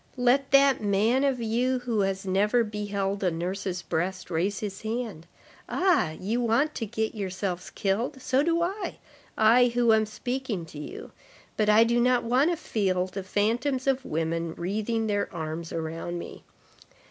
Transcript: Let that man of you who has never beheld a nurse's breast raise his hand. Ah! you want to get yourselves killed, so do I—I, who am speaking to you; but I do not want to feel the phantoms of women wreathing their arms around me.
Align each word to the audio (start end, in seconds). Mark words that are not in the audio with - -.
Let 0.17 0.49
that 0.49 0.81
man 0.81 1.23
of 1.23 1.39
you 1.39 1.77
who 1.77 1.99
has 1.99 2.25
never 2.25 2.63
beheld 2.63 3.23
a 3.23 3.29
nurse's 3.29 3.83
breast 3.83 4.31
raise 4.31 4.57
his 4.57 4.81
hand. 4.81 5.27
Ah! 5.69 6.13
you 6.19 6.41
want 6.41 6.73
to 6.73 6.87
get 6.87 7.13
yourselves 7.13 7.69
killed, 7.69 8.19
so 8.19 8.41
do 8.41 8.63
I—I, 8.63 9.67
who 9.75 9.93
am 9.93 10.07
speaking 10.07 10.65
to 10.65 10.79
you; 10.79 11.11
but 11.55 11.69
I 11.69 11.83
do 11.83 11.99
not 12.01 12.23
want 12.23 12.49
to 12.49 12.57
feel 12.57 13.05
the 13.05 13.21
phantoms 13.21 13.85
of 13.85 14.03
women 14.03 14.55
wreathing 14.55 15.05
their 15.05 15.31
arms 15.31 15.71
around 15.71 16.17
me. 16.17 16.45